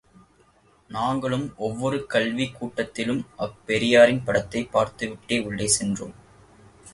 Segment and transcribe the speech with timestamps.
[0.87, 6.13] நாங்களும், ஒவ்வொரு கல்விக் கூடத்திலும் அப் பெரியாரின் படத்தைப் பார்த்துவிட்டே உள்ளே சென்றோம்.